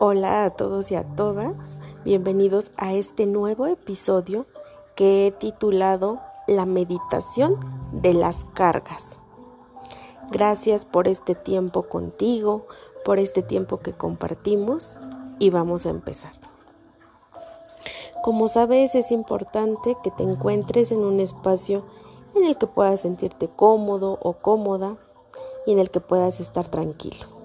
Hola 0.00 0.44
a 0.44 0.50
todos 0.50 0.92
y 0.92 0.94
a 0.94 1.02
todas, 1.02 1.80
bienvenidos 2.04 2.70
a 2.76 2.92
este 2.92 3.26
nuevo 3.26 3.66
episodio 3.66 4.46
que 4.94 5.26
he 5.26 5.32
titulado 5.32 6.20
La 6.46 6.66
meditación 6.66 7.58
de 7.90 8.14
las 8.14 8.44
cargas. 8.44 9.20
Gracias 10.30 10.84
por 10.84 11.08
este 11.08 11.34
tiempo 11.34 11.88
contigo, 11.88 12.68
por 13.04 13.18
este 13.18 13.42
tiempo 13.42 13.80
que 13.80 13.92
compartimos 13.92 14.94
y 15.40 15.50
vamos 15.50 15.84
a 15.84 15.90
empezar. 15.90 16.34
Como 18.22 18.46
sabes, 18.46 18.94
es 18.94 19.10
importante 19.10 19.96
que 20.04 20.12
te 20.12 20.22
encuentres 20.22 20.92
en 20.92 21.00
un 21.00 21.18
espacio 21.18 21.82
en 22.36 22.44
el 22.44 22.56
que 22.56 22.68
puedas 22.68 23.00
sentirte 23.00 23.48
cómodo 23.48 24.16
o 24.22 24.34
cómoda 24.34 24.96
y 25.66 25.72
en 25.72 25.80
el 25.80 25.90
que 25.90 25.98
puedas 25.98 26.38
estar 26.38 26.68
tranquilo. 26.68 27.37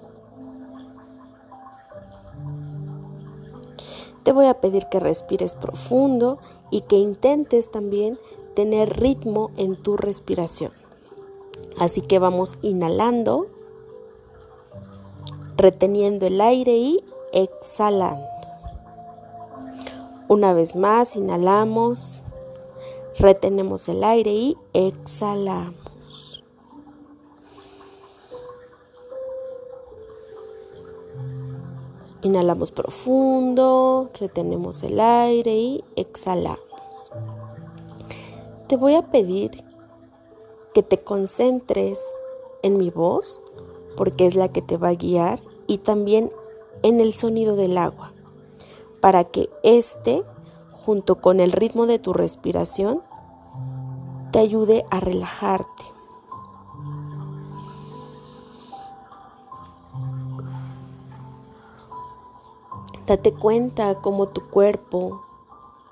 Te 4.24 4.32
voy 4.32 4.46
a 4.46 4.60
pedir 4.60 4.86
que 4.86 5.00
respires 5.00 5.54
profundo 5.54 6.38
y 6.70 6.80
que 6.80 6.96
intentes 6.96 7.70
también 7.70 8.18
tener 8.54 8.98
ritmo 8.98 9.50
en 9.56 9.76
tu 9.76 9.96
respiración. 9.96 10.72
Así 11.78 12.00
que 12.00 12.18
vamos 12.18 12.58
inhalando, 12.62 13.46
reteniendo 15.56 16.26
el 16.26 16.40
aire 16.40 16.76
y 16.76 17.04
exhalando. 17.32 18.26
Una 20.28 20.54
vez 20.54 20.74
más, 20.74 21.16
inhalamos, 21.16 22.22
retenemos 23.18 23.88
el 23.88 24.02
aire 24.02 24.32
y 24.32 24.56
exhalamos. 24.72 25.83
Inhalamos 32.34 32.72
profundo, 32.72 34.10
retenemos 34.18 34.82
el 34.82 34.98
aire 34.98 35.54
y 35.54 35.84
exhalamos. 35.94 36.58
Te 38.66 38.76
voy 38.76 38.96
a 38.96 39.08
pedir 39.08 39.62
que 40.74 40.82
te 40.82 40.98
concentres 40.98 42.00
en 42.64 42.76
mi 42.76 42.90
voz, 42.90 43.40
porque 43.96 44.26
es 44.26 44.34
la 44.34 44.48
que 44.48 44.62
te 44.62 44.76
va 44.76 44.88
a 44.88 44.94
guiar, 44.94 45.38
y 45.68 45.78
también 45.78 46.32
en 46.82 46.98
el 46.98 47.14
sonido 47.14 47.54
del 47.54 47.78
agua, 47.78 48.12
para 49.00 49.22
que 49.22 49.48
este, 49.62 50.24
junto 50.72 51.20
con 51.20 51.38
el 51.38 51.52
ritmo 51.52 51.86
de 51.86 52.00
tu 52.00 52.12
respiración, 52.12 53.00
te 54.32 54.40
ayude 54.40 54.84
a 54.90 54.98
relajarte. 54.98 55.84
Date 63.06 63.34
cuenta 63.34 64.00
cómo 64.00 64.26
tu 64.26 64.48
cuerpo, 64.48 65.22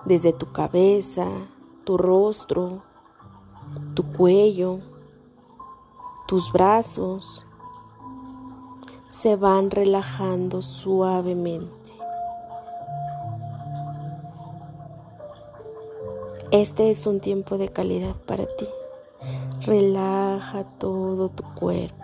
desde 0.07 0.33
tu 0.33 0.51
cabeza, 0.51 1.29
tu 1.85 1.99
rostro, 1.99 2.83
tu 3.95 4.13
cuello, 4.13 4.81
tus 6.27 6.51
brazos, 6.53 7.45
se 9.11 9.37
van 9.37 9.71
relajando 9.71 10.63
suavemente. 10.63 11.93
Este 16.51 16.89
es 16.89 17.07
un 17.07 17.21
tiempo 17.21 17.59
de 17.59 17.69
calidad 17.69 18.17
para 18.27 18.47
ti. 18.57 18.67
Relaja 19.67 20.65
todo 20.79 21.29
tu 21.29 21.45
cuerpo. 21.55 22.02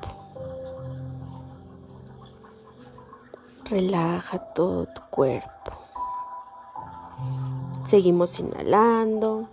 Relaja 3.69 4.39
todo 4.55 4.87
tu 4.87 5.03
cuerpo. 5.11 5.73
Seguimos 7.85 8.41
inhalando, 8.41 9.47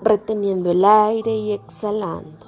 reteniendo 0.00 0.70
el 0.70 0.84
aire 0.84 1.34
y 1.34 1.52
exhalando. 1.52 2.46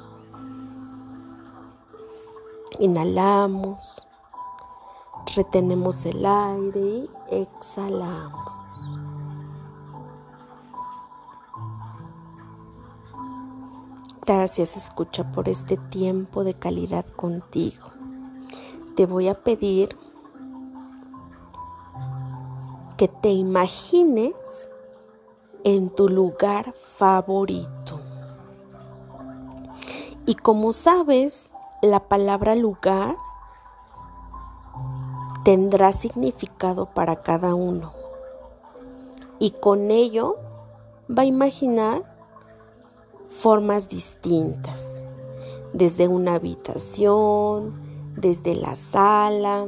Inhalamos, 2.79 4.07
retenemos 5.35 6.07
el 6.07 6.25
aire 6.25 6.81
y 6.81 7.11
exhalamos. 7.33 8.53
Gracias, 14.25 14.77
escucha, 14.77 15.33
por 15.33 15.49
este 15.49 15.77
tiempo 15.77 16.45
de 16.45 16.55
calidad 16.55 17.05
contigo 17.17 17.96
te 18.97 19.05
voy 19.05 19.29
a 19.29 19.35
pedir 19.35 19.97
que 22.97 23.09
te 23.09 23.29
imagines 23.29 24.35
en 25.65 25.91
tu 25.91 26.09
lugar 26.09 26.73
favorito. 26.73 28.01
Y 30.25 30.35
como 30.35 30.73
sabes, 30.73 31.53
la 31.83 32.09
palabra 32.09 32.55
lugar 32.55 33.17
tendrá 35.45 35.93
significado 35.93 36.87
para 36.87 37.23
cada 37.23 37.55
uno. 37.55 37.93
Y 39.39 39.51
con 39.51 39.91
ello 39.91 40.37
va 41.11 41.23
a 41.23 41.27
imaginar 41.27 42.03
formas 43.29 43.91
distintas, 43.91 45.05
desde 45.75 46.09
una 46.09 46.37
habitación, 46.37 47.96
desde 48.17 48.55
la 48.55 48.75
sala, 48.75 49.67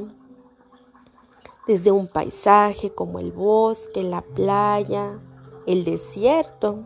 desde 1.67 1.91
un 1.91 2.07
paisaje 2.07 2.91
como 2.91 3.19
el 3.19 3.31
bosque, 3.31 4.03
la 4.03 4.21
playa, 4.21 5.19
el 5.67 5.85
desierto. 5.85 6.83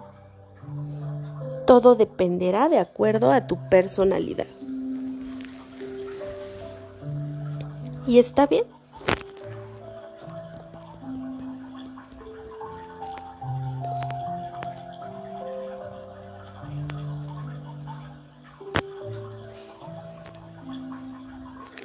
Todo 1.66 1.96
dependerá 1.96 2.68
de 2.68 2.80
acuerdo 2.80 3.32
a 3.32 3.48
tu 3.48 3.58
personalidad. 3.70 4.48
Y 8.06 8.20
está 8.20 8.46
bien. 8.48 8.66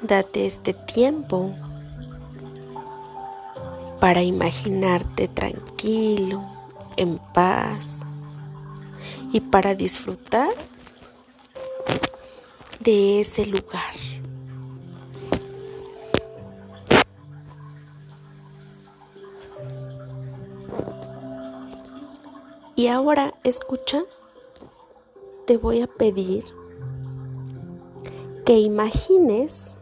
Date 0.08 0.46
este 0.46 0.72
tiempo 0.72 1.54
para 4.00 4.22
imaginarte 4.22 5.28
tranquilo, 5.28 6.42
en 6.96 7.18
paz 7.34 8.00
y 9.34 9.40
para 9.40 9.74
disfrutar 9.74 10.48
de 12.80 13.20
ese 13.20 13.44
lugar. 13.44 13.94
Y 22.76 22.86
ahora 22.86 23.34
escucha, 23.44 24.04
te 25.46 25.58
voy 25.58 25.82
a 25.82 25.86
pedir 25.86 26.44
que 28.46 28.58
imagines 28.58 29.77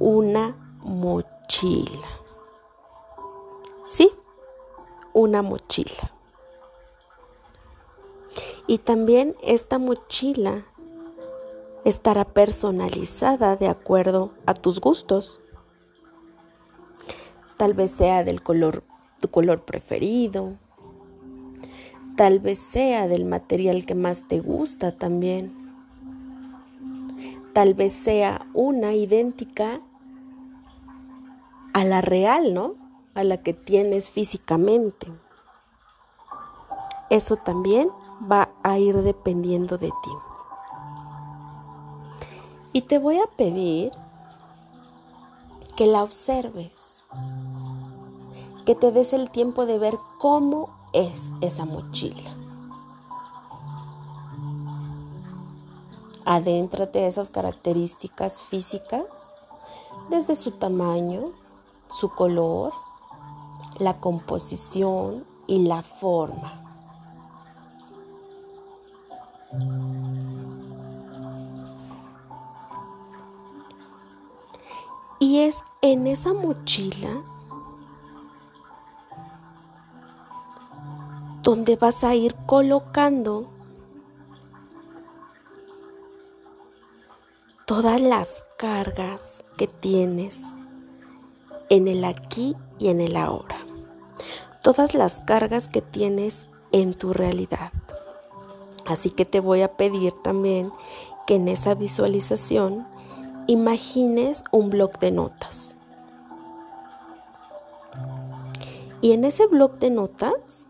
una 0.00 0.56
mochila. 0.82 2.08
Sí, 3.84 4.10
una 5.12 5.42
mochila. 5.42 6.10
Y 8.66 8.78
también 8.78 9.36
esta 9.42 9.78
mochila 9.78 10.64
estará 11.84 12.24
personalizada 12.24 13.56
de 13.56 13.68
acuerdo 13.68 14.32
a 14.46 14.54
tus 14.54 14.80
gustos. 14.80 15.38
Tal 17.58 17.74
vez 17.74 17.90
sea 17.90 18.24
del 18.24 18.42
color, 18.42 18.82
tu 19.20 19.28
color 19.28 19.66
preferido. 19.66 20.56
Tal 22.16 22.38
vez 22.38 22.58
sea 22.58 23.06
del 23.06 23.26
material 23.26 23.84
que 23.84 23.94
más 23.94 24.26
te 24.28 24.40
gusta 24.40 24.96
también. 24.96 25.60
Tal 27.52 27.74
vez 27.74 27.92
sea 27.92 28.46
una 28.54 28.94
idéntica 28.94 29.82
a 31.72 31.84
la 31.84 32.00
real, 32.00 32.54
¿no? 32.54 32.74
A 33.14 33.24
la 33.24 33.38
que 33.42 33.54
tienes 33.54 34.10
físicamente. 34.10 35.06
Eso 37.10 37.36
también 37.36 37.90
va 38.30 38.50
a 38.62 38.78
ir 38.78 38.96
dependiendo 39.02 39.78
de 39.78 39.88
ti. 39.88 40.10
Y 42.72 42.82
te 42.82 42.98
voy 42.98 43.18
a 43.18 43.26
pedir 43.26 43.92
que 45.76 45.86
la 45.86 46.02
observes, 46.02 47.02
que 48.64 48.74
te 48.74 48.92
des 48.92 49.12
el 49.12 49.30
tiempo 49.30 49.66
de 49.66 49.78
ver 49.78 49.98
cómo 50.18 50.70
es 50.92 51.30
esa 51.40 51.64
mochila. 51.64 52.36
Adéntrate 56.24 57.00
de 57.00 57.06
esas 57.08 57.30
características 57.30 58.42
físicas 58.42 59.34
desde 60.10 60.34
su 60.36 60.52
tamaño, 60.52 61.32
su 61.90 62.10
color, 62.10 62.72
la 63.78 63.96
composición 63.96 65.24
y 65.46 65.66
la 65.66 65.82
forma. 65.82 66.60
Y 75.18 75.40
es 75.40 75.62
en 75.82 76.06
esa 76.06 76.32
mochila 76.32 77.22
donde 81.42 81.76
vas 81.76 82.04
a 82.04 82.14
ir 82.14 82.34
colocando 82.46 83.50
todas 87.66 88.00
las 88.00 88.44
cargas 88.56 89.44
que 89.56 89.66
tienes 89.66 90.40
en 91.70 91.88
el 91.88 92.04
aquí 92.04 92.56
y 92.78 92.88
en 92.88 93.00
el 93.00 93.16
ahora. 93.16 93.56
Todas 94.62 94.94
las 94.94 95.20
cargas 95.20 95.68
que 95.68 95.80
tienes 95.80 96.48
en 96.72 96.94
tu 96.94 97.14
realidad. 97.14 97.72
Así 98.84 99.10
que 99.10 99.24
te 99.24 99.40
voy 99.40 99.62
a 99.62 99.76
pedir 99.76 100.12
también 100.22 100.72
que 101.26 101.36
en 101.36 101.48
esa 101.48 101.74
visualización 101.74 102.86
imagines 103.46 104.44
un 104.50 104.68
bloc 104.68 104.98
de 104.98 105.12
notas. 105.12 105.76
Y 109.00 109.12
en 109.12 109.24
ese 109.24 109.46
bloc 109.46 109.78
de 109.78 109.90
notas 109.90 110.66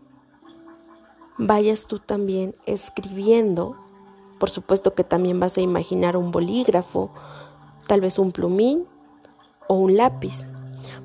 vayas 1.37 1.87
tú 1.87 1.99
también 1.99 2.55
escribiendo. 2.65 3.75
Por 4.39 4.49
supuesto 4.49 4.93
que 4.93 5.03
también 5.03 5.39
vas 5.39 5.57
a 5.57 5.61
imaginar 5.61 6.15
un 6.15 6.31
bolígrafo, 6.31 7.11
tal 7.87 8.01
vez 8.01 8.19
un 8.19 8.31
plumín 8.31 8.85
o 9.67 9.75
un 9.75 9.97
lápiz. 9.97 10.47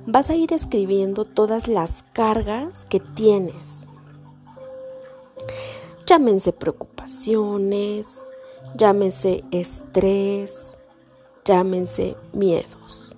Vas 0.06 0.30
a 0.30 0.34
ir 0.34 0.52
escribiendo 0.52 1.24
todas 1.24 1.68
las 1.68 2.02
cargas 2.12 2.86
que 2.86 3.00
tienes. 3.00 3.86
Llámense 6.06 6.52
preocupaciones, 6.52 8.28
llámense 8.76 9.44
estrés, 9.50 10.76
llámense 11.44 12.16
miedos. 12.32 13.16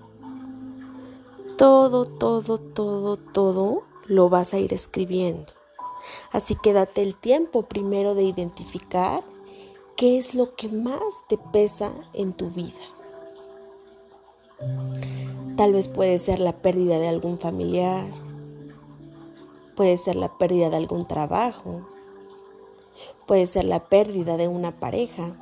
Todo, 1.57 2.07
todo, 2.07 2.59
todo, 2.59 3.17
todo 3.17 3.83
lo 4.07 4.29
vas 4.29 4.55
a 4.55 4.59
ir 4.59 4.73
escribiendo. 4.73 5.53
Así 6.33 6.57
que 6.57 6.73
date 6.73 7.03
el 7.03 7.15
tiempo 7.15 7.63
primero 7.63 8.15
de 8.15 8.23
identificar 8.23 9.23
qué 9.97 10.19
es 10.19 10.35
lo 10.35 10.55
que 10.55 10.69
más 10.69 11.03
te 11.29 11.37
pesa 11.53 11.93
en 12.13 12.33
tu 12.33 12.51
vida. 12.51 12.98
Tal 15.57 15.73
vez 15.73 15.89
puede 15.89 16.19
ser 16.19 16.41
la 16.41 16.53
pérdida 16.53 16.99
de 16.99 17.09
algún 17.09 17.39
familiar, 17.39 18.07
puede 19.77 19.97
ser 19.97 20.17
la 20.17 20.37
pérdida 20.39 20.71
de 20.71 20.77
algún 20.77 21.07
trabajo, 21.07 21.89
puede 23.27 23.47
ser 23.47 23.65
la 23.65 23.85
pérdida 23.85 24.37
de 24.37 24.49
una 24.49 24.81
pareja, 24.81 25.33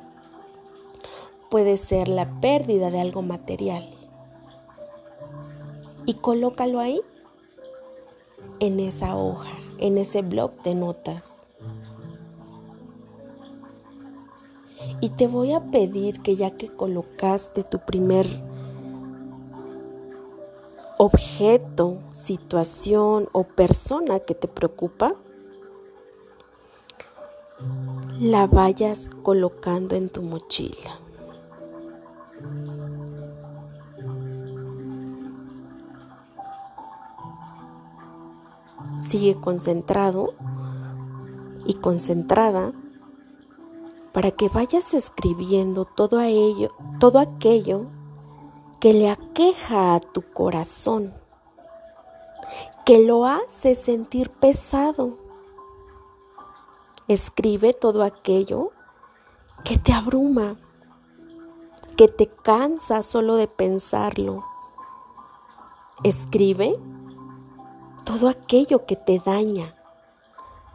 puede 1.49 1.77
ser 1.77 2.07
la 2.07 2.39
pérdida 2.39 2.91
de 2.91 2.99
algo 2.99 3.21
material. 3.21 3.89
Y 6.05 6.13
colócalo 6.15 6.79
ahí, 6.79 7.01
en 8.59 8.79
esa 8.79 9.15
hoja, 9.15 9.57
en 9.79 9.97
ese 9.97 10.21
blog 10.21 10.61
de 10.63 10.75
notas. 10.75 11.43
Y 15.01 15.09
te 15.09 15.27
voy 15.27 15.53
a 15.53 15.71
pedir 15.71 16.21
que 16.21 16.35
ya 16.35 16.51
que 16.57 16.67
colocaste 16.67 17.63
tu 17.63 17.79
primer 17.79 18.27
objeto, 20.97 21.99
situación 22.11 23.29
o 23.31 23.43
persona 23.43 24.19
que 24.19 24.33
te 24.33 24.47
preocupa, 24.47 25.15
la 28.19 28.47
vayas 28.47 29.09
colocando 29.21 29.95
en 29.95 30.09
tu 30.09 30.23
mochila. 30.23 30.99
Sigue 38.99 39.35
concentrado 39.39 40.33
y 41.65 41.75
concentrada 41.75 42.73
para 44.13 44.31
que 44.31 44.49
vayas 44.49 44.95
escribiendo 44.95 45.85
todo, 45.85 46.17
a 46.17 46.27
ello, 46.27 46.69
todo 46.99 47.19
aquello 47.19 47.85
que 48.79 48.93
le 48.93 49.09
aqueja 49.09 49.95
a 49.95 49.99
tu 49.99 50.21
corazón, 50.21 51.11
que 52.85 52.99
lo 52.99 53.25
hace 53.25 53.73
sentir 53.73 54.29
pesado. 54.29 55.17
Escribe 57.07 57.73
todo 57.73 58.03
aquello 58.03 58.71
que 59.63 59.79
te 59.79 59.93
abruma, 59.93 60.57
que 61.95 62.07
te 62.07 62.27
cansa 62.27 63.01
solo 63.01 63.35
de 63.35 63.47
pensarlo. 63.47 64.45
Escribe 66.03 66.79
todo 68.03 68.29
aquello 68.29 68.85
que 68.85 68.95
te 68.95 69.19
daña, 69.25 69.75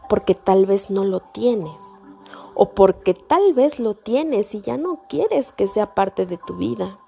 porque 0.09 0.35
tal 0.35 0.67
vez 0.67 0.91
no 0.91 1.05
lo 1.05 1.21
tienes, 1.21 2.01
o 2.55 2.71
porque 2.71 3.15
tal 3.15 3.55
vez 3.55 3.79
lo 3.79 3.95
tienes 3.95 4.57
y 4.57 4.61
ya 4.61 4.77
no 4.77 5.03
quieres 5.09 5.53
que 5.53 5.69
sea 5.69 5.95
parte 5.95 6.27
de 6.27 6.37
tu 6.37 6.57
vida. 6.57 6.99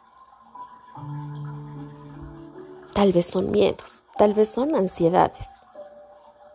Tal 2.92 3.12
vez 3.12 3.26
son 3.26 3.50
miedos, 3.50 4.04
tal 4.16 4.34
vez 4.34 4.48
son 4.48 4.74
ansiedades, 4.74 5.48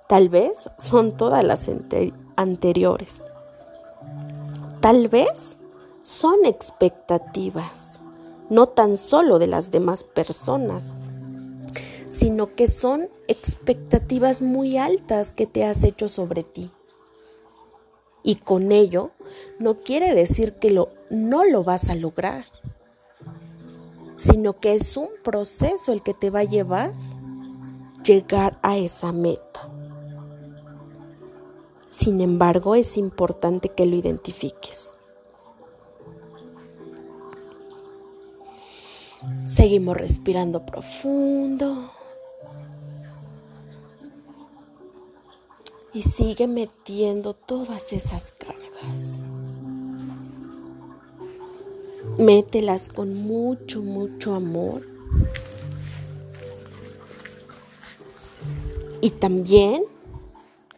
tal 0.08 0.30
vez 0.30 0.70
son 0.78 1.18
todas 1.18 1.44
las 1.44 1.70
anteriores, 2.38 3.26
tal 4.80 5.10
vez 5.10 5.58
son 6.04 6.46
expectativas, 6.46 8.00
no 8.50 8.68
tan 8.68 8.98
solo 8.98 9.38
de 9.38 9.48
las 9.48 9.70
demás 9.70 10.04
personas, 10.04 10.98
sino 12.08 12.56
que 12.56 12.68
son 12.68 13.10
expectativas 13.28 14.42
muy 14.42 14.78
altas 14.78 15.34
que 15.34 15.46
te 15.46 15.66
has 15.66 15.84
hecho 15.84 16.10
sobre 16.10 16.44
ti. 16.44 16.72
Y 18.24 18.36
con 18.36 18.72
ello 18.72 19.12
no 19.60 19.80
quiere 19.80 20.16
decir 20.16 20.54
que 20.54 20.72
no 21.10 21.46
lo 21.46 21.64
vas 21.64 21.90
a 21.90 21.96
lograr, 21.96 22.46
sino 24.20 24.60
que 24.60 24.74
es 24.74 24.98
un 24.98 25.08
proceso 25.24 25.94
el 25.94 26.04
que 26.04 26.14
te 26.14 26.30
va 26.30 26.40
a 26.40 26.44
llevar 26.44 26.92
llegar 28.04 28.60
a 28.62 28.78
esa 28.78 29.12
meta. 29.12 29.70
Sin 31.90 32.20
embargo, 32.22 32.76
es 32.76 32.98
importante 32.98 33.70
que 33.70 33.86
lo 33.86 33.96
identifiques. 33.96 34.96
Seguimos 39.46 39.98
respirando 39.98 40.66
profundo. 40.66 41.92
y 45.92 46.04
sigue 46.04 46.48
metiendo 46.48 47.34
todas 47.34 47.94
esas 47.94 48.32
cargas. 48.32 49.20
Mételas 52.20 52.90
con 52.90 53.14
mucho, 53.14 53.82
mucho 53.82 54.36
amor. 54.36 54.86
Y 59.00 59.12
también 59.12 59.86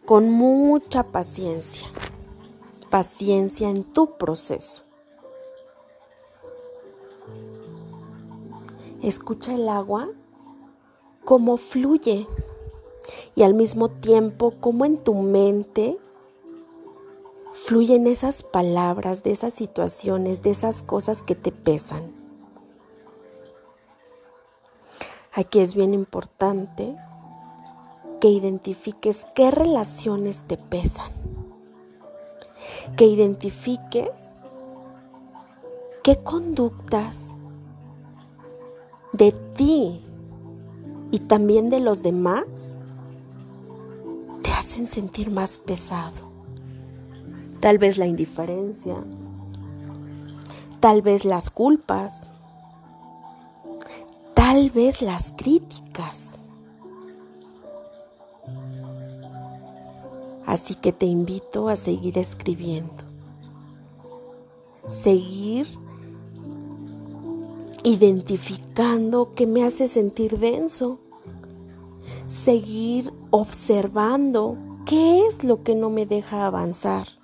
con 0.04 0.30
mucha 0.30 1.02
paciencia. 1.02 1.88
Paciencia 2.90 3.68
en 3.68 3.82
tu 3.82 4.16
proceso. 4.16 4.84
Escucha 9.02 9.52
el 9.52 9.68
agua 9.68 10.10
como 11.24 11.56
fluye 11.56 12.24
y 13.34 13.42
al 13.42 13.54
mismo 13.54 13.88
tiempo 13.88 14.54
como 14.60 14.84
en 14.84 14.96
tu 14.96 15.14
mente 15.14 15.98
fluyen 17.52 18.06
esas 18.06 18.42
palabras, 18.42 19.22
de 19.22 19.32
esas 19.32 19.54
situaciones, 19.54 20.42
de 20.42 20.50
esas 20.50 20.82
cosas 20.82 21.22
que 21.22 21.34
te 21.34 21.52
pesan. 21.52 22.12
Aquí 25.32 25.60
es 25.60 25.74
bien 25.74 25.94
importante 25.94 26.96
que 28.20 28.28
identifiques 28.28 29.26
qué 29.34 29.50
relaciones 29.50 30.42
te 30.42 30.56
pesan, 30.56 31.10
que 32.96 33.06
identifiques 33.06 34.10
qué 36.02 36.22
conductas 36.22 37.34
de 39.12 39.32
ti 39.54 40.04
y 41.10 41.18
también 41.20 41.70
de 41.70 41.80
los 41.80 42.02
demás 42.02 42.78
hacen 44.62 44.86
sentir 44.86 45.28
más 45.28 45.58
pesado. 45.58 46.31
Tal 47.62 47.78
vez 47.78 47.96
la 47.96 48.06
indiferencia, 48.06 48.96
tal 50.80 51.00
vez 51.00 51.24
las 51.24 51.48
culpas, 51.48 52.28
tal 54.34 54.68
vez 54.70 55.00
las 55.00 55.30
críticas. 55.30 56.42
Así 60.44 60.74
que 60.74 60.92
te 60.92 61.06
invito 61.06 61.68
a 61.68 61.76
seguir 61.76 62.18
escribiendo, 62.18 63.04
seguir 64.88 65.68
identificando 67.84 69.30
qué 69.36 69.46
me 69.46 69.62
hace 69.62 69.86
sentir 69.86 70.40
denso, 70.40 70.98
seguir 72.26 73.12
observando 73.30 74.58
qué 74.84 75.28
es 75.28 75.44
lo 75.44 75.62
que 75.62 75.76
no 75.76 75.90
me 75.90 76.06
deja 76.06 76.44
avanzar. 76.44 77.21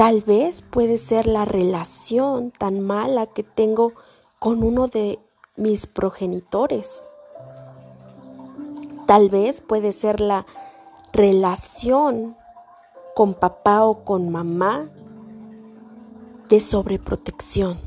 Tal 0.00 0.22
vez 0.22 0.62
puede 0.62 0.96
ser 0.96 1.26
la 1.26 1.44
relación 1.44 2.52
tan 2.52 2.80
mala 2.80 3.26
que 3.26 3.42
tengo 3.42 3.92
con 4.38 4.62
uno 4.62 4.86
de 4.86 5.18
mis 5.56 5.86
progenitores. 5.86 7.06
Tal 9.06 9.28
vez 9.28 9.60
puede 9.60 9.92
ser 9.92 10.22
la 10.22 10.46
relación 11.12 12.34
con 13.14 13.34
papá 13.34 13.84
o 13.84 14.02
con 14.02 14.30
mamá 14.30 14.88
de 16.48 16.60
sobreprotección 16.60 17.78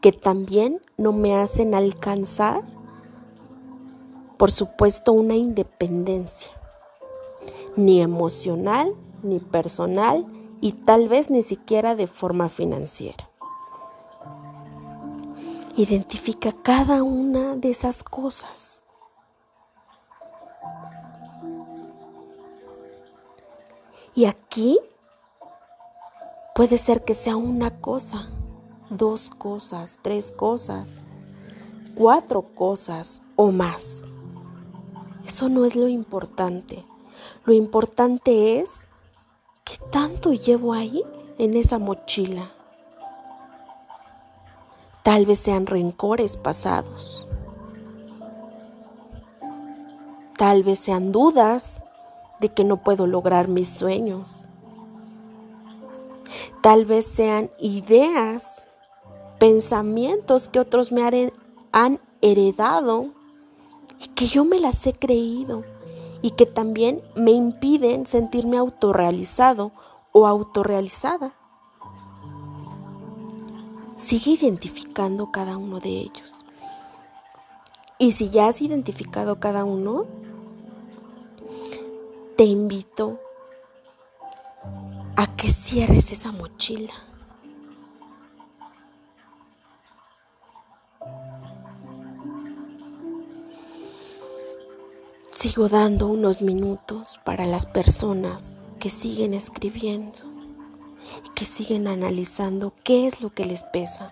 que 0.00 0.12
también 0.12 0.80
no 0.96 1.10
me 1.10 1.34
hacen 1.34 1.74
alcanzar, 1.74 2.62
por 4.36 4.52
supuesto, 4.52 5.12
una 5.12 5.34
independencia, 5.34 6.52
ni 7.74 8.00
emocional, 8.00 8.94
ni 9.24 9.40
personal, 9.40 10.24
y 10.60 10.72
tal 10.72 11.08
vez 11.08 11.30
ni 11.30 11.42
siquiera 11.42 11.94
de 11.94 12.06
forma 12.06 12.48
financiera. 12.48 13.28
Identifica 15.76 16.52
cada 16.52 17.02
una 17.02 17.56
de 17.56 17.70
esas 17.70 18.02
cosas. 18.02 18.84
Y 24.14 24.24
aquí 24.24 24.78
puede 26.54 26.78
ser 26.78 27.04
que 27.04 27.12
sea 27.12 27.36
una 27.36 27.82
cosa, 27.82 28.26
dos 28.88 29.28
cosas, 29.28 29.98
tres 30.00 30.32
cosas, 30.32 30.88
cuatro 31.94 32.54
cosas 32.54 33.20
o 33.36 33.52
más. 33.52 34.02
Eso 35.26 35.50
no 35.50 35.66
es 35.66 35.76
lo 35.76 35.88
importante. 35.88 36.86
Lo 37.44 37.52
importante 37.52 38.60
es 38.60 38.85
qué 39.66 39.78
tanto 39.90 40.32
llevo 40.32 40.72
ahí 40.72 41.02
en 41.38 41.56
esa 41.56 41.78
mochila. 41.78 42.52
Tal 45.02 45.26
vez 45.26 45.40
sean 45.40 45.66
rencores 45.66 46.36
pasados. 46.36 47.26
Tal 50.38 50.62
vez 50.62 50.78
sean 50.78 51.10
dudas 51.10 51.82
de 52.40 52.48
que 52.48 52.62
no 52.62 52.82
puedo 52.82 53.06
lograr 53.06 53.48
mis 53.48 53.68
sueños. 53.68 54.30
Tal 56.62 56.86
vez 56.86 57.04
sean 57.04 57.50
ideas, 57.58 58.64
pensamientos 59.38 60.48
que 60.48 60.60
otros 60.60 60.92
me 60.92 61.30
han 61.72 62.00
heredado 62.20 63.08
y 63.98 64.08
que 64.08 64.28
yo 64.28 64.44
me 64.44 64.60
las 64.60 64.86
he 64.86 64.92
creído 64.92 65.64
y 66.26 66.32
que 66.32 66.44
también 66.44 67.02
me 67.14 67.30
impiden 67.30 68.04
sentirme 68.04 68.56
autorrealizado 68.56 69.70
o 70.10 70.26
autorrealizada. 70.26 71.34
Sigue 73.94 74.32
identificando 74.32 75.30
cada 75.30 75.56
uno 75.56 75.78
de 75.78 75.90
ellos. 75.90 76.34
Y 78.00 78.10
si 78.10 78.30
ya 78.30 78.48
has 78.48 78.60
identificado 78.60 79.38
cada 79.38 79.64
uno, 79.64 80.06
te 82.36 82.42
invito 82.42 83.20
a 85.14 85.36
que 85.36 85.48
cierres 85.48 86.10
esa 86.10 86.32
mochila. 86.32 86.92
Sigo 95.46 95.68
dando 95.68 96.08
unos 96.08 96.42
minutos 96.42 97.20
para 97.22 97.46
las 97.46 97.66
personas 97.66 98.58
que 98.80 98.90
siguen 98.90 99.32
escribiendo 99.32 100.18
y 101.24 101.28
que 101.36 101.44
siguen 101.44 101.86
analizando 101.86 102.72
qué 102.82 103.06
es 103.06 103.22
lo 103.22 103.32
que 103.32 103.44
les 103.44 103.62
pesa. 103.62 104.10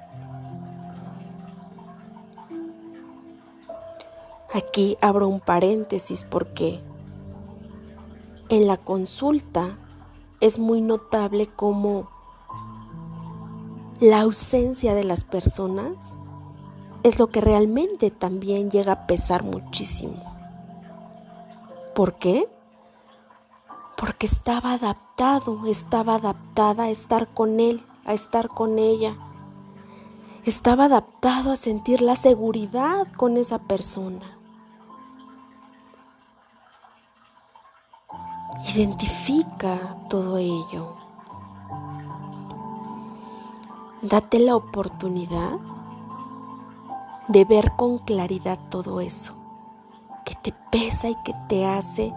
Aquí 4.52 4.96
abro 5.00 5.26
un 5.26 5.40
paréntesis 5.40 6.22
porque 6.22 6.80
en 8.48 8.68
la 8.68 8.76
consulta 8.76 9.76
es 10.38 10.60
muy 10.60 10.82
notable 10.82 11.48
cómo 11.48 12.08
la 13.98 14.20
ausencia 14.20 14.94
de 14.94 15.02
las 15.02 15.24
personas 15.24 16.16
es 17.02 17.18
lo 17.18 17.26
que 17.26 17.40
realmente 17.40 18.12
también 18.12 18.70
llega 18.70 18.92
a 18.92 19.06
pesar 19.08 19.42
muchísimo. 19.42 20.33
¿Por 21.94 22.14
qué? 22.14 22.48
porque 23.96 24.26
estaba 24.26 24.72
adaptado, 24.72 25.66
estaba 25.66 26.16
adaptada 26.16 26.84
a 26.84 26.90
estar 26.90 27.28
con 27.28 27.60
él, 27.60 27.82
a 28.04 28.12
estar 28.12 28.48
con 28.48 28.78
ella. 28.78 29.16
Estaba 30.44 30.84
adaptado 30.84 31.52
a 31.52 31.56
sentir 31.56 32.02
la 32.02 32.16
seguridad 32.16 33.06
con 33.16 33.36
esa 33.36 33.60
persona. 33.60 34.38
Identifica 38.74 39.96
todo 40.10 40.36
ello. 40.36 40.96
Date 44.02 44.38
la 44.38 44.54
oportunidad 44.54 45.58
de 47.28 47.44
ver 47.46 47.72
con 47.76 47.98
claridad 48.00 48.58
todo 48.68 49.00
eso 49.00 49.43
que 50.24 50.34
te 50.42 50.54
pesa 50.70 51.08
y 51.08 51.16
que 51.24 51.34
te 51.48 51.64
hace 51.64 52.12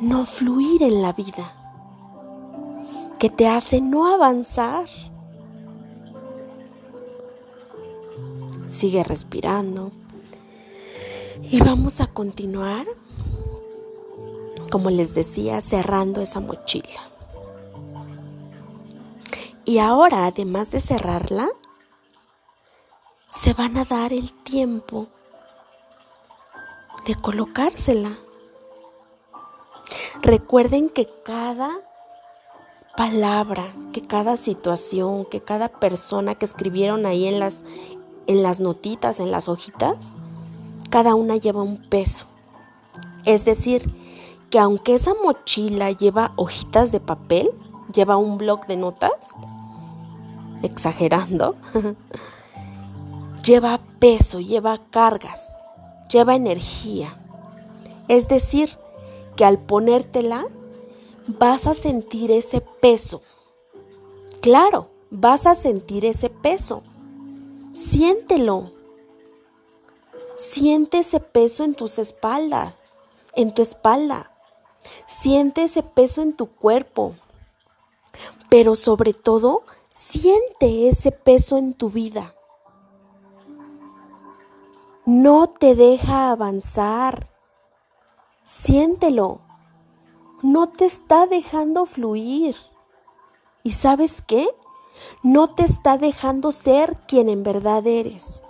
no 0.00 0.24
fluir 0.26 0.82
en 0.82 1.02
la 1.02 1.12
vida, 1.12 1.52
que 3.18 3.30
te 3.30 3.48
hace 3.48 3.80
no 3.80 4.12
avanzar. 4.12 4.86
Sigue 8.68 9.02
respirando 9.02 9.90
y 11.42 11.60
vamos 11.60 12.00
a 12.00 12.06
continuar, 12.06 12.86
como 14.70 14.90
les 14.90 15.14
decía, 15.14 15.60
cerrando 15.60 16.20
esa 16.20 16.40
mochila. 16.40 17.10
Y 19.64 19.78
ahora, 19.78 20.26
además 20.26 20.70
de 20.70 20.80
cerrarla, 20.80 21.48
se 23.38 23.54
van 23.54 23.76
a 23.76 23.84
dar 23.84 24.12
el 24.12 24.32
tiempo 24.32 25.06
de 27.06 27.14
colocársela. 27.14 28.18
Recuerden 30.22 30.88
que 30.88 31.08
cada 31.24 31.70
palabra, 32.96 33.72
que 33.92 34.02
cada 34.02 34.36
situación, 34.36 35.24
que 35.24 35.40
cada 35.40 35.68
persona 35.68 36.34
que 36.34 36.46
escribieron 36.46 37.06
ahí 37.06 37.28
en 37.28 37.38
las, 37.38 37.62
en 38.26 38.42
las 38.42 38.58
notitas, 38.58 39.20
en 39.20 39.30
las 39.30 39.48
hojitas, 39.48 40.12
cada 40.90 41.14
una 41.14 41.36
lleva 41.36 41.62
un 41.62 41.88
peso. 41.88 42.26
Es 43.24 43.44
decir, 43.44 43.94
que 44.50 44.58
aunque 44.58 44.96
esa 44.96 45.14
mochila 45.14 45.92
lleva 45.92 46.32
hojitas 46.34 46.90
de 46.90 46.98
papel, 46.98 47.52
lleva 47.94 48.16
un 48.16 48.36
bloc 48.36 48.66
de 48.66 48.78
notas, 48.78 49.36
exagerando, 50.64 51.54
lleva 53.48 53.80
peso, 53.98 54.40
lleva 54.40 54.76
cargas, 54.90 55.58
lleva 56.10 56.34
energía. 56.34 57.18
Es 58.06 58.28
decir, 58.28 58.76
que 59.36 59.46
al 59.46 59.58
ponértela 59.58 60.48
vas 61.26 61.66
a 61.66 61.72
sentir 61.72 62.30
ese 62.30 62.60
peso. 62.60 63.22
Claro, 64.42 64.90
vas 65.10 65.46
a 65.46 65.54
sentir 65.54 66.04
ese 66.04 66.28
peso. 66.28 66.82
Siéntelo. 67.72 68.72
Siente 70.36 70.98
ese 70.98 71.18
peso 71.18 71.64
en 71.64 71.74
tus 71.74 71.98
espaldas, 71.98 72.78
en 73.34 73.54
tu 73.54 73.62
espalda. 73.62 74.30
Siente 75.06 75.62
ese 75.62 75.82
peso 75.82 76.20
en 76.20 76.36
tu 76.36 76.48
cuerpo. 76.48 77.14
Pero 78.50 78.74
sobre 78.74 79.14
todo, 79.14 79.62
siente 79.88 80.90
ese 80.90 81.12
peso 81.12 81.56
en 81.56 81.72
tu 81.72 81.88
vida. 81.88 82.34
No 85.10 85.46
te 85.46 85.74
deja 85.74 86.30
avanzar. 86.30 87.30
Siéntelo. 88.44 89.40
No 90.42 90.68
te 90.68 90.84
está 90.84 91.26
dejando 91.26 91.86
fluir. 91.86 92.54
¿Y 93.62 93.70
sabes 93.70 94.20
qué? 94.20 94.48
no 95.22 95.48
te 95.48 95.64
está 95.64 95.98
dejando 95.98 96.52
ser 96.52 96.96
quien 97.06 97.28
en 97.28 97.42
verdad 97.42 97.86
eres. 97.86 98.44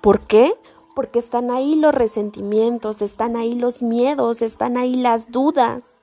¿Por 0.00 0.20
qué? 0.20 0.54
Porque 0.94 1.18
están 1.18 1.50
ahí 1.50 1.74
los 1.74 1.94
resentimientos, 1.94 3.02
están 3.02 3.36
ahí 3.36 3.54
los 3.54 3.82
miedos, 3.82 4.42
están 4.42 4.76
ahí 4.76 4.96
las 4.96 5.30
dudas, 5.30 6.00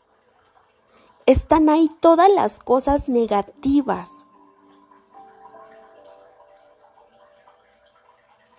están 1.26 1.70
ahí 1.70 1.90
todas 2.00 2.30
las 2.32 2.60
cosas 2.60 3.10
negativas. 3.10 4.27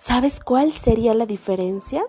¿Sabes 0.09 0.41
cuál 0.41 0.73
sería 0.73 1.13
la 1.13 1.27
diferencia? 1.27 2.03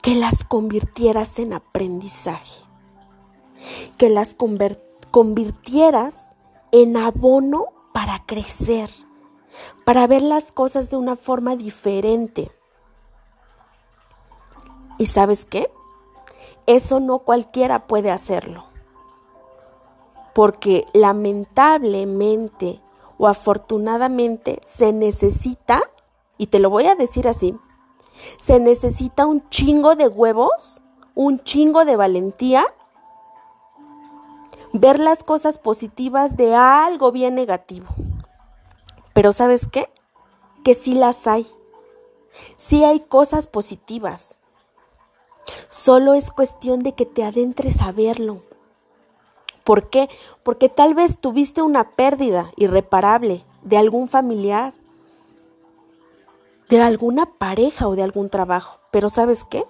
Que 0.00 0.14
las 0.14 0.44
convirtieras 0.44 1.38
en 1.38 1.52
aprendizaje, 1.52 2.64
que 3.98 4.08
las 4.08 4.34
convirtieras 5.10 6.32
en 6.72 6.96
abono 6.96 7.66
para 7.92 8.24
crecer 8.24 8.88
para 9.84 10.06
ver 10.06 10.22
las 10.22 10.52
cosas 10.52 10.88
de 10.88 10.96
una 10.96 11.16
forma 11.16 11.54
diferente. 11.54 12.50
¿Y 14.96 15.04
sabes 15.04 15.44
qué? 15.44 15.70
Eso 16.66 16.98
no 16.98 17.18
cualquiera 17.18 17.86
puede 17.86 18.10
hacerlo. 18.10 18.64
Porque 20.34 20.86
lamentablemente 20.94 22.80
o 23.18 23.26
afortunadamente 23.26 24.60
se 24.64 24.92
necesita, 24.92 25.82
y 26.38 26.46
te 26.46 26.60
lo 26.60 26.70
voy 26.70 26.86
a 26.86 26.94
decir 26.94 27.28
así, 27.28 27.56
se 28.38 28.58
necesita 28.60 29.26
un 29.26 29.48
chingo 29.50 29.96
de 29.96 30.08
huevos, 30.08 30.80
un 31.14 31.42
chingo 31.42 31.84
de 31.84 31.96
valentía, 31.96 32.64
ver 34.72 34.98
las 35.00 35.22
cosas 35.22 35.58
positivas 35.58 36.36
de 36.36 36.54
algo 36.54 37.12
bien 37.12 37.34
negativo. 37.34 37.88
Pero 39.12 39.32
¿sabes 39.32 39.66
qué? 39.66 39.90
Que 40.64 40.74
sí 40.74 40.94
las 40.94 41.26
hay. 41.26 41.46
Sí 42.56 42.84
hay 42.84 43.00
cosas 43.00 43.46
positivas. 43.46 44.38
Solo 45.68 46.14
es 46.14 46.30
cuestión 46.30 46.82
de 46.82 46.94
que 46.94 47.06
te 47.06 47.24
adentres 47.24 47.80
a 47.80 47.90
verlo. 47.90 48.42
¿Por 49.68 49.90
qué? 49.90 50.08
Porque 50.44 50.70
tal 50.70 50.94
vez 50.94 51.18
tuviste 51.18 51.60
una 51.60 51.90
pérdida 51.90 52.52
irreparable 52.56 53.44
de 53.60 53.76
algún 53.76 54.08
familiar, 54.08 54.72
de 56.70 56.80
alguna 56.80 57.26
pareja 57.26 57.86
o 57.86 57.94
de 57.94 58.02
algún 58.02 58.30
trabajo. 58.30 58.80
Pero 58.90 59.10
¿sabes 59.10 59.44
qué? 59.44 59.66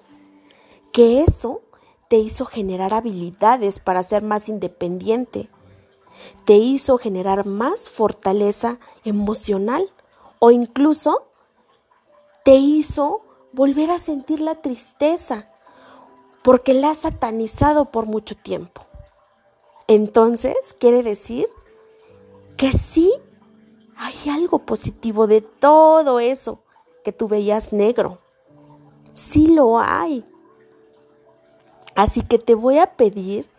Que 0.93 1.19
eso 1.23 1.59
te 2.07 2.15
hizo 2.15 2.45
generar 2.45 2.93
habilidades 2.93 3.81
para 3.81 4.01
ser 4.01 4.23
más 4.23 4.47
independiente, 4.47 5.49
te 6.45 6.53
hizo 6.53 6.97
generar 6.97 7.45
más 7.45 7.89
fortaleza 7.89 8.79
emocional 9.03 9.91
o 10.39 10.49
incluso 10.49 11.27
te 12.45 12.55
hizo 12.55 13.19
volver 13.51 13.91
a 13.91 13.97
sentir 13.97 14.39
la 14.39 14.61
tristeza 14.61 15.49
porque 16.41 16.73
la 16.73 16.91
has 16.91 16.99
satanizado 16.99 17.91
por 17.91 18.05
mucho 18.05 18.37
tiempo. 18.37 18.88
Entonces, 19.89 20.75
quiere 20.79 21.01
decir 21.01 21.47
que 22.57 22.71
sí 22.73 23.11
hay 23.97 24.29
algo 24.29 24.59
positivo 24.59 25.25
de 25.25 25.41
todo 25.41 26.19
eso 26.19 26.59
que 27.03 27.11
tú 27.11 27.27
veías 27.27 27.73
negro. 27.73 28.19
Sí 29.13 29.47
lo 29.47 29.79
hay. 29.79 30.23
Así 31.95 32.21
que 32.21 32.37
te 32.37 32.53
voy 32.53 32.77
a 32.77 32.97
pedir 32.97 33.49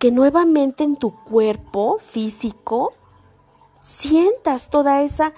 que 0.00 0.10
nuevamente 0.10 0.82
en 0.82 0.96
tu 0.96 1.14
cuerpo 1.22 1.98
físico 1.98 2.92
sientas 3.80 4.70
toda 4.70 5.02
esa 5.02 5.34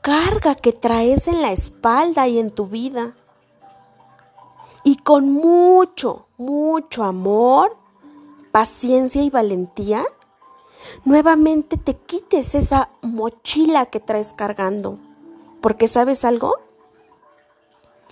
carga 0.00 0.54
que 0.54 0.72
traes 0.72 1.28
en 1.28 1.42
la 1.42 1.52
espalda 1.52 2.26
y 2.26 2.38
en 2.38 2.52
tu 2.52 2.68
vida. 2.68 3.14
Y 4.82 4.96
con 4.96 5.30
mucho, 5.30 6.26
mucho 6.38 7.04
amor, 7.04 7.83
paciencia 8.54 9.20
y 9.24 9.30
valentía, 9.30 10.04
nuevamente 11.04 11.76
te 11.76 11.94
quites 11.94 12.54
esa 12.54 12.88
mochila 13.02 13.86
que 13.86 13.98
traes 13.98 14.32
cargando. 14.32 15.00
Porque 15.60 15.88
sabes 15.88 16.24
algo? 16.24 16.58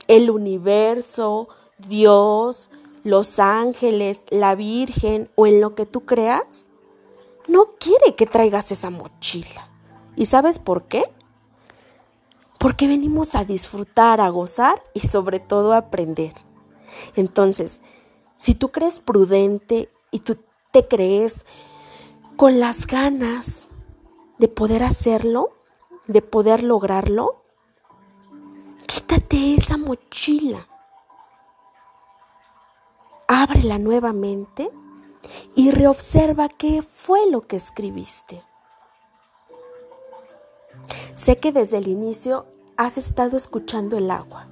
El 0.09 0.31
universo, 0.31 1.47
Dios, 1.79 2.71
los 3.05 3.39
ángeles, 3.39 4.25
la 4.31 4.57
Virgen 4.57 5.31
o 5.37 5.47
en 5.47 5.61
lo 5.61 5.77
que 5.77 5.87
tú 5.87 6.01
creas, 6.01 6.69
no 7.47 7.77
quiere 7.79 8.17
que 8.17 8.27
traigas 8.27 8.73
esa 8.73 8.91
mochila. 8.91 9.69
¿Y 10.17 10.27
sabes 10.27 10.59
por 10.59 10.89
qué? 10.89 11.05
Porque 12.59 12.89
venimos 12.89 13.37
a 13.37 13.45
disfrutar, 13.45 14.21
a 14.21 14.29
gozar 14.31 14.83
y 14.93 15.07
sobre 15.07 15.39
todo 15.39 15.73
a 15.73 15.77
aprender. 15.77 16.33
Entonces, 17.15 17.81
si 18.39 18.57
tú 18.57 18.73
crees 18.73 18.99
prudente 18.99 19.89
y 20.13 20.21
tú 20.21 20.39
te 20.71 20.87
crees 20.87 21.45
con 22.37 22.61
las 22.61 22.87
ganas 22.87 23.69
de 24.39 24.47
poder 24.47 24.85
hacerlo, 24.85 25.57
de 26.07 26.23
poder 26.23 26.63
lograrlo, 26.63 27.43
quítate 28.87 29.55
esa 29.55 29.77
mochila 29.77 30.69
ábrela 33.33 33.79
nuevamente 33.79 34.71
y 35.55 35.71
reobserva 35.71 36.49
qué 36.49 36.83
fue 36.83 37.31
lo 37.31 37.47
que 37.47 37.57
escribiste. 37.57 38.43
Sé 41.15 41.39
que 41.39 41.53
desde 41.53 41.79
el 41.79 41.89
inicio 41.89 42.47
has 42.77 42.99
estado 42.99 43.37
escuchando 43.37 43.97
el 43.97 44.11
agua, 44.11 44.49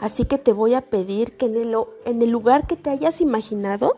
así 0.00 0.24
que 0.24 0.38
te 0.38 0.52
voy 0.52 0.74
a 0.74 0.82
pedir 0.82 1.36
que 1.36 1.46
en 1.46 1.56
el, 1.56 1.76
en 2.04 2.22
el 2.22 2.30
lugar 2.30 2.66
que 2.66 2.76
te 2.76 2.90
hayas 2.90 3.20
imaginado, 3.20 3.96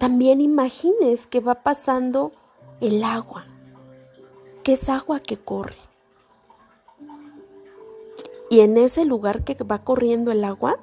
también 0.00 0.40
imagines 0.40 1.26
que 1.26 1.40
va 1.40 1.56
pasando 1.56 2.32
el 2.80 3.04
agua, 3.04 3.44
que 4.62 4.72
es 4.72 4.88
agua 4.88 5.20
que 5.20 5.36
corre. 5.36 5.76
Y 8.48 8.60
en 8.60 8.78
ese 8.78 9.04
lugar 9.04 9.44
que 9.44 9.54
va 9.62 9.84
corriendo 9.84 10.32
el 10.32 10.42
agua, 10.42 10.78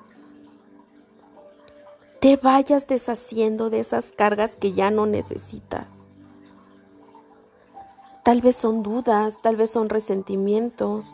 te 2.22 2.38
vayas 2.38 2.86
deshaciendo 2.86 3.72
de 3.72 3.80
esas 3.80 4.12
cargas 4.12 4.56
que 4.56 4.74
ya 4.74 4.92
no 4.92 5.08
necesitas. 5.08 5.88
Tal 8.24 8.42
vez 8.42 8.56
son 8.56 8.84
dudas, 8.84 9.42
tal 9.42 9.56
vez 9.56 9.72
son 9.72 9.90
resentimientos, 9.90 11.12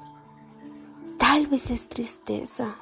tal 1.18 1.48
vez 1.48 1.70
es 1.70 1.88
tristeza, 1.88 2.76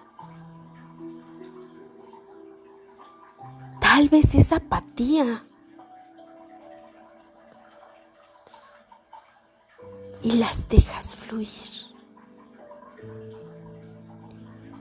tal 4.02 4.10
vez 4.10 4.34
es 4.34 4.52
apatía. 4.52 5.46
Y 10.24 10.32
las 10.34 10.68
dejas 10.68 11.14
fluir. 11.14 11.48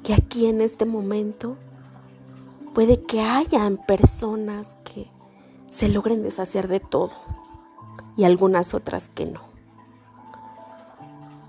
Y 0.05 0.13
aquí 0.13 0.47
en 0.47 0.63
este 0.63 0.87
momento 0.87 1.59
Puede 2.75 3.03
que 3.03 3.21
hayan 3.21 3.79
personas 3.79 4.79
que 4.85 5.11
se 5.69 5.89
logren 5.89 6.23
deshacer 6.23 6.69
de 6.69 6.79
todo 6.79 7.11
y 8.17 8.23
algunas 8.23 8.75
otras 8.75 9.09
que 9.09 9.27
no. 9.27 9.41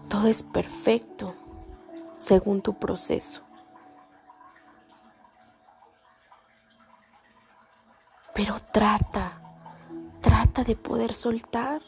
Todo 0.10 0.28
es 0.28 0.42
perfecto 0.42 1.36
según 2.18 2.64
tu 2.64 2.74
proceso. 2.74 3.44
Pero 8.34 8.56
trata, 8.72 9.42
trata 10.22 10.64
de 10.64 10.76
poder 10.76 11.14
soltar. 11.14 11.82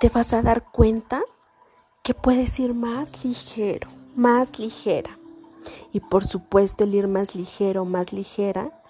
Te 0.00 0.08
vas 0.08 0.32
a 0.32 0.42
dar 0.42 0.64
cuenta 0.70 1.22
que 2.02 2.14
puedes 2.14 2.58
ir 2.60 2.74
más 2.74 3.24
ligero, 3.24 3.88
más 4.14 4.58
ligera. 4.58 5.18
Y 5.92 6.00
por 6.00 6.24
supuesto 6.24 6.84
el 6.84 6.94
ir 6.94 7.08
más 7.08 7.34
ligero, 7.34 7.84
más 7.84 8.12
ligera, 8.12 8.82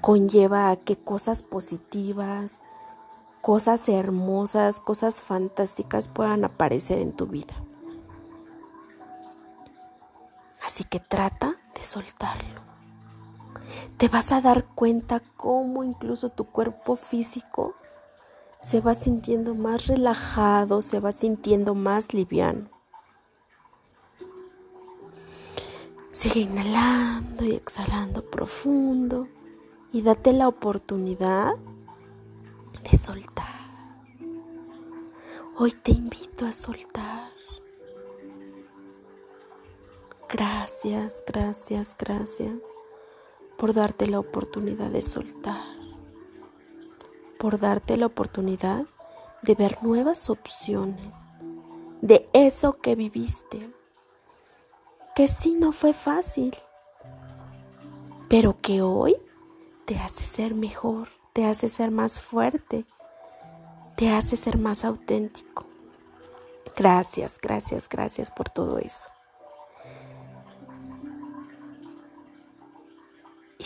conlleva 0.00 0.70
a 0.70 0.76
que 0.76 0.96
cosas 0.96 1.42
positivas, 1.42 2.60
cosas 3.40 3.88
hermosas, 3.88 4.80
cosas 4.80 5.22
fantásticas 5.22 6.08
puedan 6.08 6.44
aparecer 6.44 6.98
en 6.98 7.12
tu 7.12 7.26
vida. 7.26 7.54
Así 10.62 10.84
que 10.84 11.00
trata 11.00 11.56
de 11.74 11.84
soltarlo. 11.84 12.71
Te 13.96 14.08
vas 14.08 14.32
a 14.32 14.40
dar 14.40 14.64
cuenta 14.64 15.20
cómo 15.36 15.84
incluso 15.84 16.30
tu 16.30 16.44
cuerpo 16.44 16.96
físico 16.96 17.74
se 18.62 18.80
va 18.80 18.94
sintiendo 18.94 19.54
más 19.54 19.86
relajado, 19.86 20.82
se 20.82 21.00
va 21.00 21.12
sintiendo 21.12 21.74
más 21.74 22.14
liviano. 22.14 22.68
Sigue 26.10 26.40
inhalando 26.40 27.44
y 27.44 27.54
exhalando 27.54 28.24
profundo 28.24 29.28
y 29.92 30.02
date 30.02 30.32
la 30.32 30.46
oportunidad 30.46 31.54
de 32.90 32.96
soltar. 32.96 33.46
Hoy 35.56 35.72
te 35.72 35.92
invito 35.92 36.46
a 36.46 36.52
soltar. 36.52 37.30
Gracias, 40.28 41.22
gracias, 41.26 41.96
gracias 41.98 42.81
por 43.62 43.74
darte 43.74 44.08
la 44.08 44.18
oportunidad 44.18 44.90
de 44.90 45.04
soltar, 45.04 45.62
por 47.38 47.60
darte 47.60 47.96
la 47.96 48.06
oportunidad 48.06 48.86
de 49.42 49.54
ver 49.54 49.78
nuevas 49.84 50.30
opciones 50.30 51.16
de 52.00 52.28
eso 52.32 52.72
que 52.80 52.96
viviste, 52.96 53.72
que 55.14 55.28
sí 55.28 55.54
no 55.60 55.70
fue 55.70 55.92
fácil, 55.92 56.52
pero 58.28 58.60
que 58.60 58.82
hoy 58.82 59.14
te 59.84 59.96
hace 59.96 60.24
ser 60.24 60.56
mejor, 60.56 61.10
te 61.32 61.46
hace 61.46 61.68
ser 61.68 61.92
más 61.92 62.18
fuerte, 62.18 62.84
te 63.94 64.10
hace 64.10 64.34
ser 64.34 64.58
más 64.58 64.84
auténtico. 64.84 65.66
Gracias, 66.76 67.38
gracias, 67.40 67.88
gracias 67.88 68.32
por 68.32 68.50
todo 68.50 68.80
eso. 68.80 69.11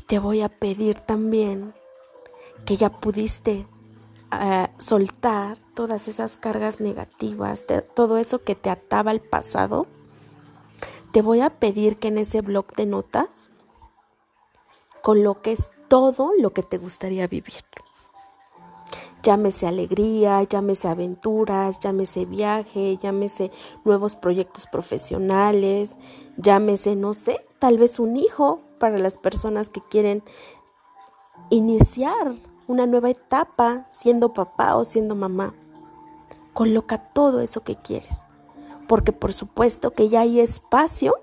Te 0.07 0.19
voy 0.19 0.43
a 0.43 0.49
pedir 0.49 1.01
también 1.01 1.75
que 2.65 2.77
ya 2.77 2.91
pudiste 2.91 3.67
eh, 4.33 4.69
soltar 4.79 5.59
todas 5.75 6.09
esas 6.09 6.37
cargas 6.37 6.81
negativas, 6.81 7.65
todo 7.95 8.17
eso 8.17 8.43
que 8.43 8.55
te 8.55 8.71
ataba 8.71 9.11
al 9.11 9.21
pasado. 9.21 9.87
Te 11.13 11.23
voy 11.23 11.41
a 11.41 11.51
pedir 11.51 11.99
que 11.99 12.09
en 12.09 12.19
ese 12.19 12.41
blog 12.41 12.73
de 12.75 12.87
notas 12.87 13.51
coloques 15.03 15.71
todo 15.89 16.33
lo 16.39 16.51
que 16.51 16.63
te 16.63 16.79
gustaría 16.79 17.27
vivir. 17.27 17.65
Llámese 19.23 19.67
alegría, 19.67 20.43
llámese 20.45 20.87
aventuras, 20.87 21.81
llámese 21.81 22.27
viaje, 22.27 22.97
llámese 22.99 23.51
nuevos 23.85 24.15
proyectos 24.15 24.67
profesionales, 24.67 25.97
llámese, 26.37 26.95
no 26.95 27.13
sé, 27.13 27.45
tal 27.59 27.79
vez 27.79 27.99
un 27.99 28.17
hijo 28.17 28.66
para 28.79 28.99
las 28.99 29.19
personas 29.19 29.69
que 29.69 29.83
quieren 29.83 30.23
iniciar 31.51 32.35
una 32.67 32.87
nueva 32.87 33.11
etapa 33.11 33.87
siendo 33.89 34.33
papá 34.33 34.77
o 34.77 34.85
siendo 34.85 35.15
mamá. 35.15 35.55
Coloca 36.53 36.99
todo 36.99 37.41
eso 37.41 37.63
que 37.63 37.77
quieres, 37.77 38.23
porque 38.89 39.13
por 39.13 39.33
supuesto 39.33 39.93
que 39.93 40.09
ya 40.09 40.21
hay 40.21 40.41
espacio 40.41 41.15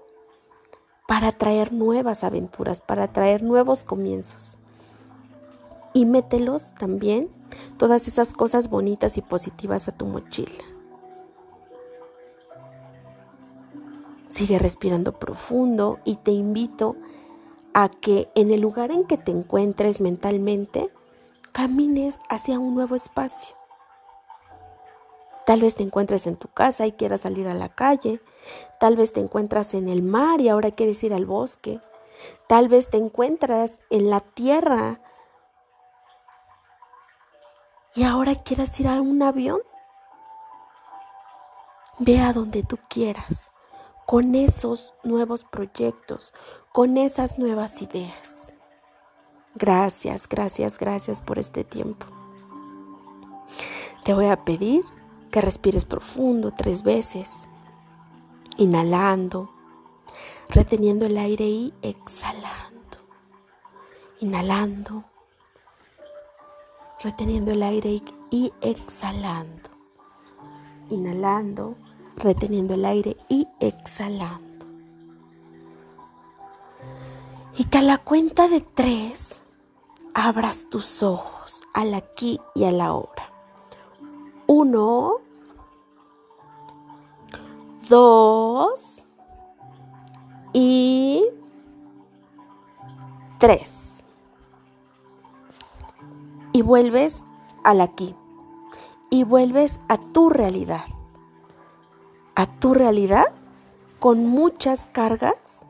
para 1.08 1.32
traer 1.32 1.74
nuevas 1.74 2.24
aventuras, 2.24 2.82
para 2.82 3.12
traer 3.12 3.44
nuevos 3.44 3.84
comienzos. 3.84 4.58
Y 5.94 6.06
mételos 6.06 6.74
también 6.74 7.30
todas 7.78 8.08
esas 8.08 8.34
cosas 8.34 8.70
bonitas 8.70 9.18
y 9.18 9.22
positivas 9.22 9.88
a 9.88 9.92
tu 9.92 10.06
mochila. 10.06 10.63
Sigue 14.30 14.58
respirando 14.58 15.13
profundo 15.13 16.00
y 16.06 16.16
te 16.16 16.32
invito 16.32 16.96
a 16.96 17.12
que 18.02 18.30
en 18.36 18.52
el 18.52 18.62
lugar 18.62 18.92
en 18.92 19.06
que 19.06 19.18
te 19.18 19.32
encuentres 19.32 20.00
mentalmente, 20.02 20.90
camines 21.52 22.20
hacia 22.30 22.60
un 22.60 22.76
nuevo 22.76 22.96
espacio. 22.96 23.56
Tal 25.46 25.62
vez 25.62 25.76
te 25.76 25.84
encuentres 25.84 26.26
en 26.28 26.36
tu 26.36 26.48
casa 26.48 26.86
y 26.86 26.94
quieras 26.94 27.22
salir 27.22 27.48
a 27.48 27.54
la 27.54 27.70
calle. 27.70 28.22
Tal 28.80 28.96
vez 28.96 29.12
te 29.12 29.20
encuentras 29.20 29.74
en 29.74 29.90
el 29.90 30.02
mar 30.02 30.40
y 30.40 30.50
ahora 30.50 30.72
quieres 30.72 31.04
ir 31.04 31.14
al 31.14 31.26
bosque. 31.26 31.82
Tal 32.48 32.70
vez 32.70 32.90
te 32.90 32.98
encuentras 32.98 33.80
en 33.90 34.10
la 34.10 34.22
tierra 34.22 35.02
y 37.96 38.04
ahora 38.04 38.36
quieras 38.36 38.80
ir 38.80 38.88
a 38.88 39.02
un 39.02 39.22
avión, 39.22 39.60
ve 42.00 42.20
a 42.20 42.34
donde 42.34 42.64
tú 42.64 42.80
quieras, 42.90 43.52
con 44.06 44.36
esos 44.36 44.94
nuevos 45.04 45.44
proyectos, 45.44 46.34
con 46.72 46.98
esas 46.98 47.39
nuevas 47.39 47.82
ideas. 47.82 48.54
Gracias, 49.56 50.28
gracias, 50.28 50.80
gracias 50.80 51.22
por 51.22 51.39
este 51.39 51.63
tiempo. 51.63 52.06
Te 54.04 54.13
voy 54.13 54.28
a 54.28 54.44
pedir 54.44 54.84
que 55.32 55.42
respires 55.42 55.86
profundo 55.86 56.54
tres 56.56 56.84
veces, 56.84 57.30
inhalando, 58.58 59.52
reteniendo 60.50 61.06
el 61.06 61.18
aire 61.18 61.46
y 61.46 61.74
exhalando, 61.82 62.98
inhalando 64.20 65.06
reteniendo 67.04 67.52
el 67.52 67.63
aire 67.63 68.02
y 68.32 68.52
exhalando. 68.62 69.70
Inhalando, 70.89 71.76
reteniendo 72.15 72.73
el 72.73 72.86
aire 72.86 73.17
y 73.30 73.47
exhalando. 73.60 74.65
Y 77.58 77.65
que 77.65 77.78
a 77.78 77.82
la 77.82 77.97
cuenta 77.97 78.47
de 78.47 78.62
tres 78.62 79.43
abras 80.13 80.67
tus 80.69 81.04
ojos 81.04 81.63
al 81.73 81.93
aquí 81.93 82.39
y 82.56 82.63
a 82.63 82.71
la 82.71 82.86
ahora. 82.86 83.32
Uno, 84.47 85.21
dos 87.89 89.04
y 90.54 91.23
tres 93.39 94.04
y 96.54 96.62
vuelves 96.62 97.23
al 97.63 97.82
aquí 97.82 98.15
y 99.10 99.23
vuelves 99.23 99.82
a 99.89 99.97
tu 99.97 100.30
realidad. 100.30 100.86
A 102.36 102.46
tu 102.46 102.74
realidad 102.74 103.28
con 104.00 104.26
muchas 104.26 104.88
cargas 104.91 105.63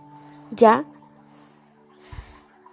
ya 0.52 0.86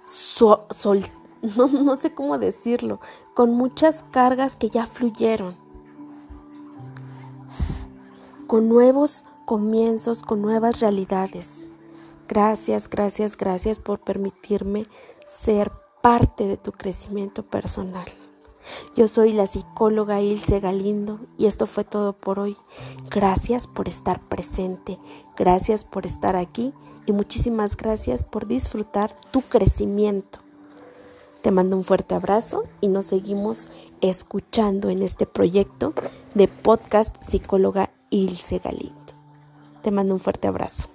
sol, 0.04 1.04
no, 1.56 1.68
no 1.68 1.96
sé 1.96 2.14
cómo 2.14 2.38
decirlo, 2.38 3.00
con 3.34 3.52
muchas 3.54 4.04
cargas 4.10 4.56
que 4.56 4.70
ya 4.70 4.86
fluyeron, 4.86 5.56
con 8.46 8.68
nuevos 8.68 9.24
comienzos, 9.44 10.22
con 10.22 10.42
nuevas 10.42 10.80
realidades. 10.80 11.66
Gracias, 12.28 12.88
gracias, 12.88 13.36
gracias 13.36 13.78
por 13.78 14.00
permitirme 14.00 14.84
ser 15.26 15.72
parte 16.02 16.46
de 16.46 16.56
tu 16.56 16.72
crecimiento 16.72 17.42
personal. 17.42 18.06
Yo 18.96 19.08
soy 19.08 19.32
la 19.32 19.46
psicóloga 19.46 20.20
Ilse 20.20 20.60
Galindo 20.60 21.20
y 21.38 21.46
esto 21.46 21.66
fue 21.66 21.84
todo 21.84 22.12
por 22.12 22.38
hoy. 22.38 22.56
Gracias 23.10 23.66
por 23.66 23.88
estar 23.88 24.20
presente, 24.28 24.98
gracias 25.36 25.84
por 25.84 26.06
estar 26.06 26.36
aquí 26.36 26.72
y 27.06 27.12
muchísimas 27.12 27.76
gracias 27.76 28.24
por 28.24 28.46
disfrutar 28.46 29.12
tu 29.30 29.42
crecimiento. 29.42 30.40
Te 31.42 31.50
mando 31.50 31.76
un 31.76 31.84
fuerte 31.84 32.14
abrazo 32.14 32.64
y 32.82 32.88
nos 32.88 33.06
seguimos 33.06 33.70
escuchando 34.02 34.90
en 34.90 35.02
este 35.02 35.26
proyecto 35.26 35.94
de 36.34 36.48
podcast 36.48 37.16
psicóloga 37.22 37.90
Ilse 38.10 38.58
Galindo. 38.58 38.94
Te 39.82 39.90
mando 39.90 40.12
un 40.12 40.20
fuerte 40.20 40.48
abrazo. 40.48 40.88